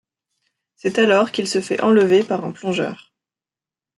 C'est 0.77 0.97
alors 0.97 1.29
qu'il 1.31 1.47
se 1.47 1.61
fait 1.61 1.79
enlever 1.83 2.23
par 2.23 2.43
un 2.43 2.51
plongeur. 2.51 3.13